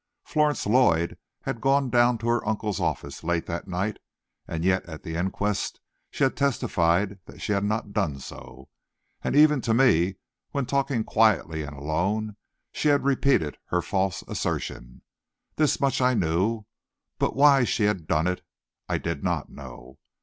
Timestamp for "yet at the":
4.65-5.15